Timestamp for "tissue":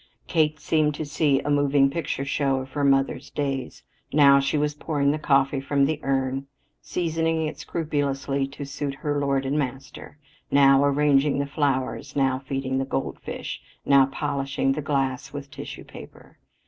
15.51-15.83